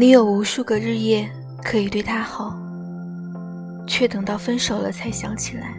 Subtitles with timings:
[0.00, 1.30] 你有无数个日夜
[1.62, 2.58] 可以对他好，
[3.86, 5.74] 却等到分手了才想起来。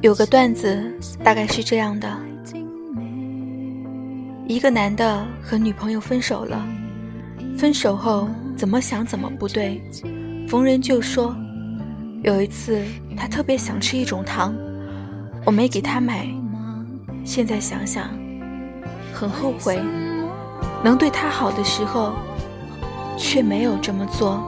[0.00, 0.80] 有个段子
[1.24, 2.08] 大概是这样的：
[4.46, 6.64] 一个男的和女朋友分手了，
[7.58, 9.82] 分手后怎么想怎么不对，
[10.48, 11.36] 逢人就说。
[12.22, 12.80] 有一次
[13.16, 14.54] 他特别想吃一种糖，
[15.44, 16.28] 我没给他买。
[17.24, 18.08] 现在想想，
[19.12, 19.80] 很后悔，
[20.82, 22.12] 能对他好的时候，
[23.16, 24.42] 却没有这么做。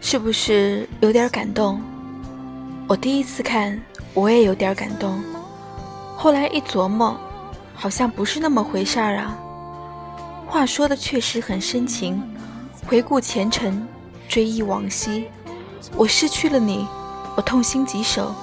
[0.00, 1.80] 是不是有点感动？
[2.86, 3.80] 我第一次看，
[4.12, 5.22] 我也有点感动。
[6.16, 7.16] 后来一琢磨，
[7.74, 9.38] 好像不是那么回事儿啊。
[10.46, 12.22] 话说的确实很深情。
[12.86, 13.86] 回顾前尘，
[14.28, 15.26] 追忆往昔，
[15.96, 16.86] 我失去了你，
[17.36, 18.34] 我痛心疾首。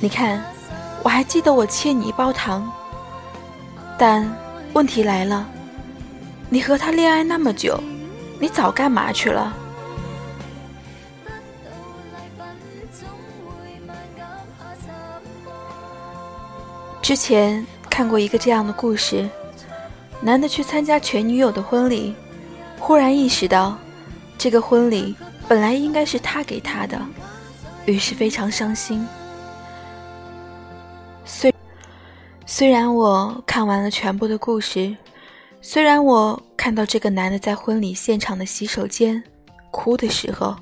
[0.00, 0.44] 你看，
[1.02, 2.70] 我还记得我欠你一包糖。
[3.98, 4.28] 但
[4.72, 5.48] 问题来了，
[6.48, 7.78] 你和他恋爱那么久，
[8.40, 9.54] 你早干嘛去了？
[17.00, 19.28] 之前看过一个这样的故事：
[20.20, 22.14] 男的去参加前女友的婚礼，
[22.80, 23.76] 忽然意识到，
[24.38, 25.14] 这个婚礼
[25.48, 27.00] 本来应该是他给他的，
[27.86, 29.06] 于是非常伤心。
[31.24, 31.54] 虽
[32.46, 34.96] 虽然我看完了全部的故事，
[35.60, 39.22] 虽然我看到这个男的在婚礼现场的洗手间
[39.70, 40.56] 哭的时候，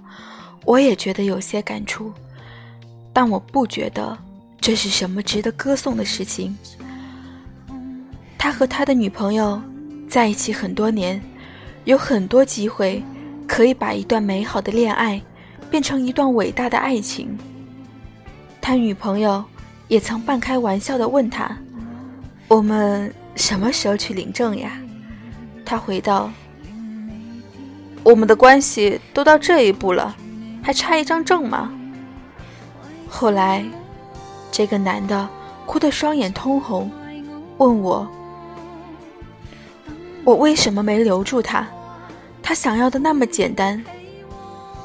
[0.65, 2.13] 我也觉得有些感触，
[3.13, 4.17] 但我不觉得。
[4.61, 6.57] 这是什么值得歌颂的事情？
[8.39, 9.61] 他和他的女朋友
[10.09, 11.21] 在一起很多年，
[11.83, 13.03] 有很多机会
[13.52, 15.20] 可以把一段美好的恋爱
[15.70, 17.36] 变成一段伟大的爱情。
[18.63, 19.45] 他女朋友
[19.89, 21.55] 也曾半开玩笑地问他
[22.48, 24.80] ：“我们什么时候去领证呀？”
[25.67, 26.30] 他回道
[28.02, 30.17] ：“我们的关系都到这一步了，
[30.62, 31.70] 还差一张证吗？”
[33.07, 33.62] 后来。
[34.51, 35.27] 这个男的
[35.64, 36.91] 哭得双眼通红，
[37.57, 38.07] 问我
[40.24, 41.67] ：“我为什么没留住他？
[42.52, 43.83] 他想要的那么简单，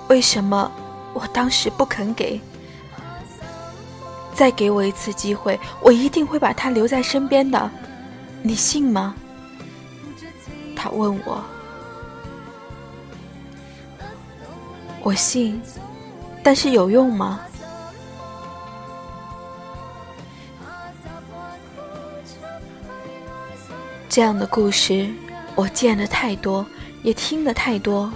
[0.08, 0.72] 为什么
[1.14, 2.40] 我当时不肯给？
[4.34, 7.70] 再给我一次机会，我一定会把他留在身边的，
[8.42, 9.14] 你信吗？”
[10.78, 11.44] 他问我，
[15.02, 15.62] 我信，
[16.42, 17.42] 但是有用吗？
[24.08, 25.10] 这样的故事，
[25.54, 26.66] 我见的太多，
[27.08, 28.12] 也听得太多。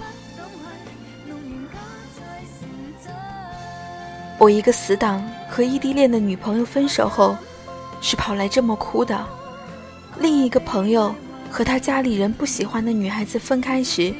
[4.36, 7.34] 我一个死党和异地恋的女朋友分手后，
[8.02, 9.16] 是跑来这么哭的；
[10.18, 11.14] 另一个朋友
[11.50, 14.14] 和他家里人不喜欢的女孩子分开时，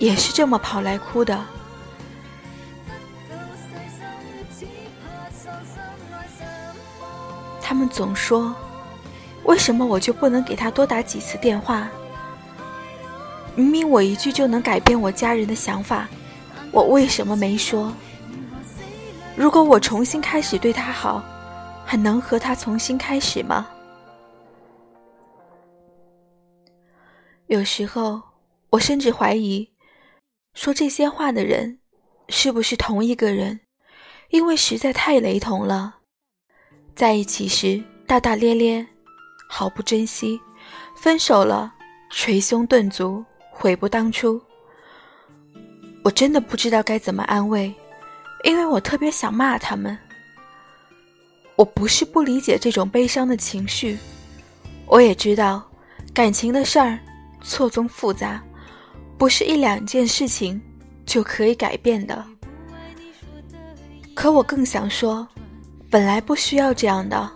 [0.00, 1.44] 也是这么跑来哭的。
[7.62, 8.52] 他们总说。
[9.44, 11.88] 为什么我就不能给他多打几次电话？
[13.58, 16.08] 明明我一句就能改变我家人的想法，
[16.70, 17.92] 我为什么没说？
[19.34, 21.20] 如果我重新开始对他好，
[21.84, 23.66] 还能和他重新开始吗？
[27.48, 28.22] 有时候，
[28.70, 29.68] 我甚至怀疑，
[30.54, 31.80] 说这些话的人
[32.28, 33.58] 是不是同一个人？
[34.30, 35.96] 因为实在太雷同了。
[36.94, 38.86] 在一起时大大咧咧。
[39.50, 40.38] 毫不珍惜，
[40.94, 41.74] 分手了，
[42.10, 43.24] 捶胸顿足，
[43.58, 44.40] 悔不当初。
[46.04, 47.74] 我真的不知道该怎么安慰，
[48.44, 49.98] 因为我特别想骂他们。
[51.56, 53.98] 我不是不理解这种悲伤的情绪，
[54.86, 55.68] 我也知道
[56.14, 56.96] 感情的事儿
[57.42, 58.40] 错综复杂，
[59.18, 60.60] 不是一两件事情
[61.04, 62.24] 就可以改变的。
[64.14, 65.26] 可我更想说，
[65.90, 67.28] 本来不需要这样的。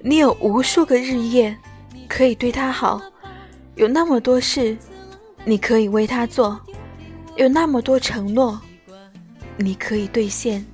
[0.00, 1.54] 你有无数个日夜
[2.08, 3.00] 可以对他好，
[3.74, 4.76] 有那么多事
[5.46, 6.58] 你可以为他做，
[7.36, 8.60] 有那么多承诺
[9.56, 10.64] 你可以兑现，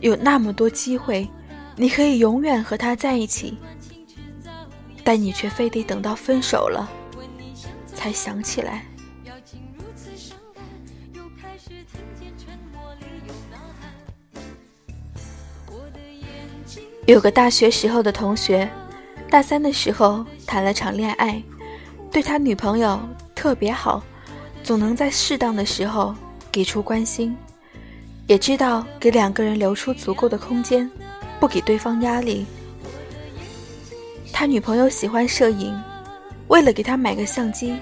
[0.00, 1.28] 有那么多机会
[1.74, 3.58] 你可以永远和他在一起，
[5.02, 6.88] 但你却非得等到分手了
[7.94, 8.84] 才想起来。
[17.06, 18.70] 有个大学时候的同学，
[19.28, 21.42] 大三的时候谈了场恋爱，
[22.12, 23.00] 对他女朋友
[23.40, 24.02] 特别好，
[24.62, 26.14] 总能在适当的时候
[26.52, 27.34] 给出关心。
[28.26, 30.88] 也知道给两个人留出足够的空间，
[31.40, 32.44] 不给对方压力。
[34.30, 35.74] 他女朋友喜欢摄影，
[36.48, 37.74] 为了给他买个相机，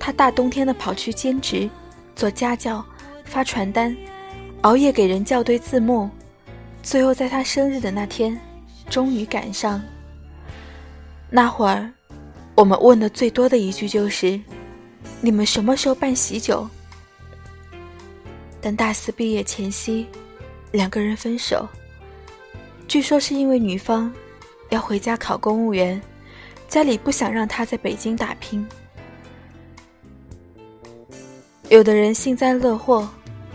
[0.00, 1.70] 他大冬天的跑去兼职，
[2.16, 2.84] 做家教，
[3.24, 3.96] 发传单，
[4.62, 6.10] 熬夜给人校对字幕，
[6.82, 8.36] 最后在他生日的那天，
[8.90, 9.80] 终于赶上。
[11.30, 11.88] 那会儿，
[12.56, 14.38] 我们问的最多的一句就是
[15.20, 16.68] ：“你们什么时候办喜酒？”
[18.60, 20.06] 但大四毕业前夕，
[20.72, 21.68] 两个人分手，
[22.86, 24.12] 据说是因为女方。
[24.70, 25.98] 要回家考公务员，
[26.68, 28.68] 家里不想让他在北京打拼。
[31.70, 33.08] 有的人幸灾乐祸，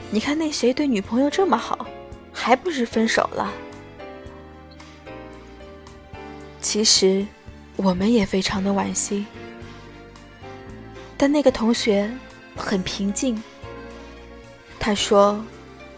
[0.09, 1.85] 你看那谁对女朋友这么好，
[2.31, 3.53] 还不是分手了？
[6.61, 7.23] 其实
[7.75, 9.27] 我们也非常的惋惜，
[11.17, 12.11] 但那个同学
[12.55, 13.41] 很平静。
[14.79, 15.43] 他说：“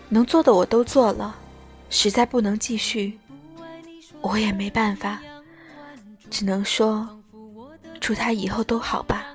[0.09, 1.35] 能做的我都做了，
[1.89, 3.17] 实在不能继续。”
[4.21, 5.19] 我也没办法，
[6.31, 7.07] 只能说
[8.00, 9.25] 祝他以后都好吧。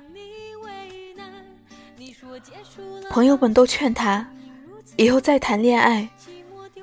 [3.09, 4.25] 朋友们都劝他，
[4.97, 6.07] 以后再谈恋爱，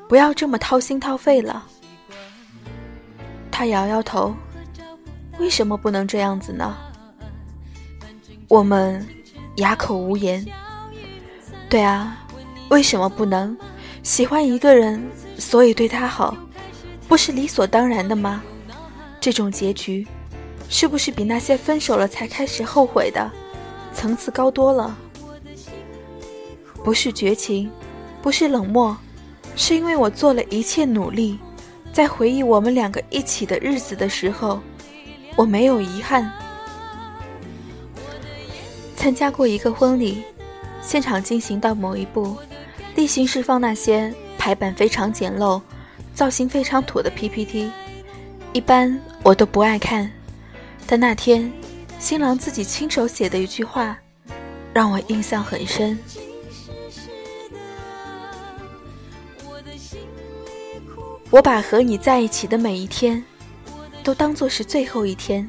[0.09, 1.67] 不要这么掏心掏肺了。
[3.51, 4.35] 他摇摇头，
[5.39, 6.77] 为什么不能这样子呢？
[8.49, 9.07] 我们
[9.57, 10.43] 哑口无言。
[11.69, 12.27] 对啊，
[12.71, 13.55] 为什么不能？
[14.03, 15.07] 喜欢一个人，
[15.37, 16.35] 所以对他好。
[17.07, 18.43] 不是理所当然的吗？
[19.21, 20.07] 这种结局，
[20.71, 23.31] 是不是比那些分手了才开始后悔的
[23.93, 24.97] 层次高多了？
[26.83, 27.71] 不是绝情，
[28.23, 28.97] 不是冷漠，
[29.57, 31.39] 是因为我做了一切努力，
[31.93, 34.59] 在回忆我们两个一起的日子的时候，
[35.37, 36.33] 我没有遗憾。
[38.99, 40.25] 参加过一个婚礼，
[40.83, 42.37] 现场进行到某一步，
[42.97, 45.63] 例行释放那些排版非常简陋。
[46.17, 47.71] 造型非常土的 PPT，
[48.53, 50.11] 一般我都不爱看，
[50.85, 51.49] 但那天
[52.01, 53.97] 新郎自己亲手写的一句话，
[54.75, 55.97] 让我印象很深。
[61.31, 63.23] 我把和你在一起的每一天，
[64.03, 65.49] 都当做是最后一天，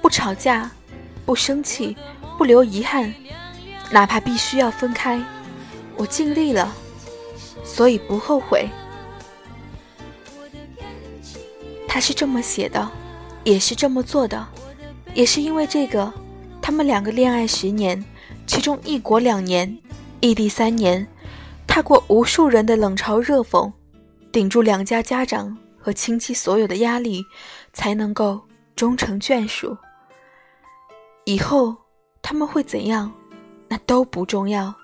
[0.00, 0.70] 不吵架，
[1.24, 1.96] 不生气，
[2.36, 3.12] 不留遗憾，
[3.90, 5.22] 哪怕必须要分开，
[5.96, 6.72] 我尽力了，
[7.64, 8.68] 所以不后悔。
[11.86, 12.90] 他是这么写的，
[13.44, 14.48] 也是这么做的，
[15.14, 16.12] 也是因为这个，
[16.60, 18.02] 他们两个恋爱十年，
[18.46, 19.78] 其中异国两年，
[20.20, 21.06] 异地三年，
[21.66, 23.70] 踏过无数人的冷嘲热讽，
[24.32, 27.24] 顶住两家家长和亲戚所有的压力，
[27.74, 28.40] 才能够
[28.74, 29.76] 终成眷属。
[31.24, 31.76] 以后
[32.20, 33.12] 他们会怎样，
[33.68, 34.74] 那都不重要，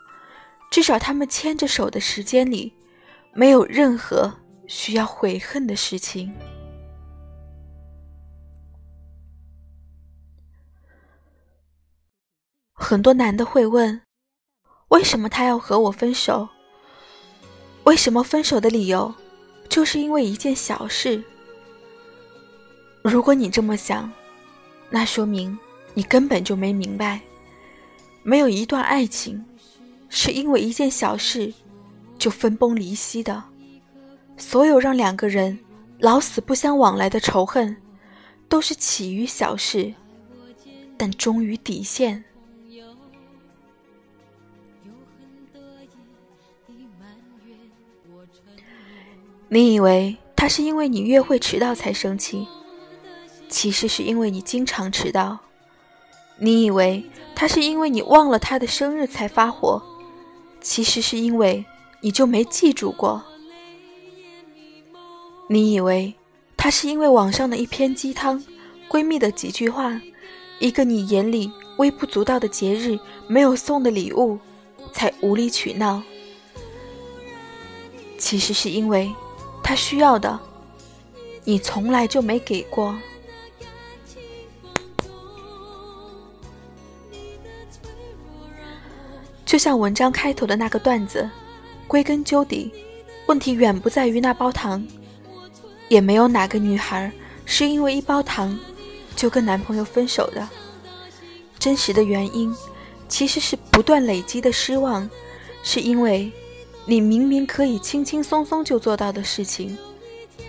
[0.71, 2.73] 至少他们牵着手的时间里，
[3.33, 4.33] 没有任何
[4.67, 6.33] 需要悔恨的事情。
[12.73, 14.01] 很多男的会问：
[14.89, 16.49] 为什么他要和我分手？
[17.85, 19.15] 为什么分手的理由
[19.69, 21.23] 就是因为一件小事？
[23.03, 24.11] 如果你这么想，
[24.91, 25.59] 那说明
[25.99, 27.21] 你根本就没明白，
[28.23, 29.45] 没有一段爱情
[30.09, 31.53] 是因为一件小事
[32.17, 33.43] 就分崩离析的。
[34.37, 35.59] 所有让两个人
[35.99, 37.77] 老死不相往来的仇恨，
[38.49, 39.93] 都是起于小事，
[40.97, 42.23] 但终于底线。
[49.49, 52.47] 你以为他是因为你约会迟到才生气，
[53.49, 55.41] 其实是因为你经常迟到。
[56.39, 57.05] 你以为
[57.35, 59.83] 他是因为你忘了他的生日才发火，
[60.61, 61.65] 其实是因为
[62.01, 63.23] 你就没记住过。
[65.49, 66.15] 你以为
[66.57, 68.45] 他是因为网上的一篇鸡汤、
[68.89, 70.01] 闺蜜的几句话、
[70.59, 74.39] 一个你眼里微不足道的节日没有送的礼物，
[74.93, 76.03] 才无理取闹，
[78.19, 79.13] 其实是因为。
[79.61, 80.41] 他需要的，
[81.45, 82.97] 你从来就没给过。
[89.49, 91.27] 就像文章开头的那个段子，
[91.87, 92.71] 归根究底，
[93.25, 94.87] 问题远不在于那包糖，
[95.89, 97.11] 也没有哪个女孩
[97.47, 98.61] 是因为一包糖
[99.17, 100.47] 就跟男朋友分手的。
[101.59, 102.55] 真实的原因，
[103.09, 105.09] 其实是不断累积的失望，
[105.63, 106.31] 是因为。
[106.85, 109.77] 你明明可以轻轻松松就做到的事情，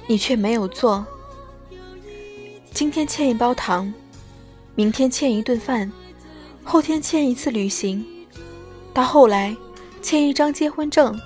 [0.08, 1.06] 你却没有做。
[2.74, 3.94] 今天欠一包糖，
[4.76, 5.90] 明天欠一顿饭，
[6.64, 8.06] 后天欠一次旅行，
[9.00, 9.56] 到后来
[10.02, 11.18] 欠一张结婚证，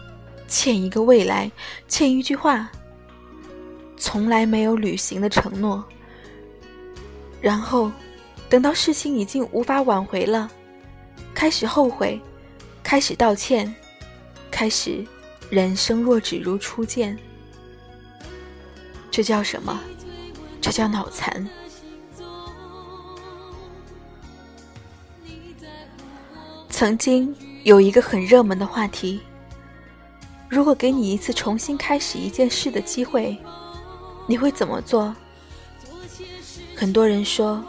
[0.48, 1.52] 欠一个未来，
[1.88, 2.70] 欠一句话，
[3.98, 5.84] 从来没有履行的承诺。
[7.42, 7.92] 然后，
[8.48, 10.52] 等到事情已经无法挽回了，
[11.34, 12.22] 开始后悔，
[12.84, 13.74] 开始道歉，
[14.52, 15.04] 开始
[15.50, 17.18] 人生若只如初见。
[19.10, 19.82] 这叫什么？
[20.62, 21.50] 这叫脑残。
[26.70, 29.22] 曾经有一个很热门的话题：
[30.50, 33.38] 如果给你一次重新开始一件事的机会，
[34.28, 35.16] 你会怎么做？
[36.76, 37.64] 很多人说，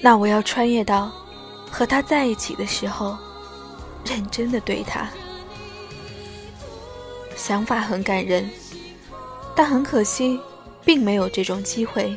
[0.00, 1.12] 那我要穿越到
[1.70, 3.16] 和他在一起的时候，
[4.04, 5.08] 认真的对他。
[7.36, 8.50] 想法很感人，
[9.54, 10.40] 但很可惜，
[10.84, 12.12] 并没有这种机会。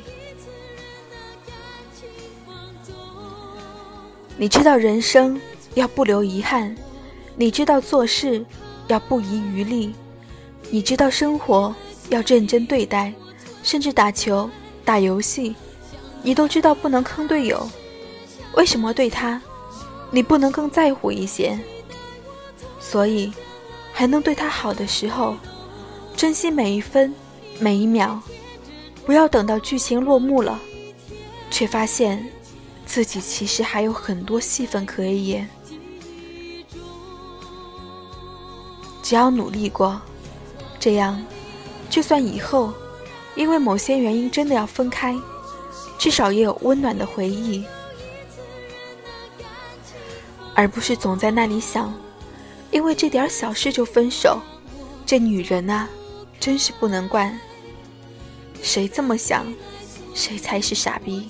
[4.38, 5.40] 你知道人生
[5.76, 6.76] 要不留遗憾，
[7.38, 8.44] 你知道做事
[8.88, 9.94] 要不遗余力，
[10.70, 11.74] 你知道生活
[12.10, 13.14] 要认真对待，
[13.62, 14.50] 甚至打球、
[14.84, 15.56] 打游戏。
[16.24, 17.70] 你都知道不能坑队友，
[18.56, 19.40] 为什么对他，
[20.10, 21.60] 你不能更在乎一些？
[22.80, 23.32] 所以，
[23.92, 25.36] 还能对他好的时候，
[26.16, 27.14] 珍惜每一分
[27.60, 28.20] 每一秒，
[29.06, 30.60] 不要等到剧情落幕了，
[31.52, 32.26] 却发现
[32.86, 35.48] 自己其实还有很多戏份可以演。
[39.06, 40.02] 只要努力过，
[40.80, 41.24] 这样，
[41.92, 42.74] 就算以后
[43.36, 45.16] 因为某些原因真的要分开。
[46.00, 47.64] 至少也有温暖的回忆，
[50.56, 51.94] 而不是总在那里想，
[52.72, 54.40] 因为这点小事就分手。
[55.06, 55.88] 这女人啊，
[56.40, 57.40] 真是不能惯。
[58.64, 59.46] 谁这么想，
[60.16, 61.30] 谁才是傻逼。